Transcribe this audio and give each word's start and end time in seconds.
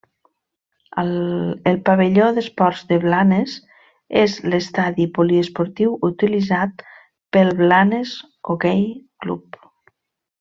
El 1.71 1.75
Pavelló 1.89 2.29
d'Esports 2.37 2.79
de 2.91 2.97
Blanes 3.03 3.53
és 4.21 4.37
l'estadi 4.53 5.05
poliesportiu 5.17 5.93
utilitzat 6.09 6.83
pel 7.37 7.53
Blanes 7.61 8.15
Hoquei 8.55 8.83
Club. 9.27 9.61